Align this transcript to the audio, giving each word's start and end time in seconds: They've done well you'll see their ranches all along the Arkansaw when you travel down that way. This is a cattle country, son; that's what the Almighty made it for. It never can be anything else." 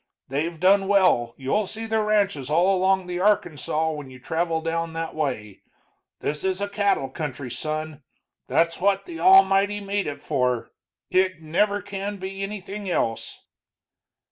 They've 0.29 0.59
done 0.59 0.87
well 0.87 1.35
you'll 1.37 1.67
see 1.67 1.85
their 1.85 2.01
ranches 2.03 2.49
all 2.49 2.75
along 2.75 3.05
the 3.05 3.19
Arkansaw 3.19 3.91
when 3.95 4.09
you 4.09 4.17
travel 4.17 4.59
down 4.59 4.93
that 4.93 5.13
way. 5.13 5.61
This 6.21 6.43
is 6.43 6.59
a 6.59 6.67
cattle 6.67 7.07
country, 7.07 7.51
son; 7.51 8.01
that's 8.47 8.79
what 8.81 9.05
the 9.05 9.19
Almighty 9.19 9.79
made 9.79 10.07
it 10.07 10.19
for. 10.19 10.71
It 11.11 11.43
never 11.43 11.83
can 11.83 12.17
be 12.17 12.41
anything 12.41 12.89
else." 12.89 13.41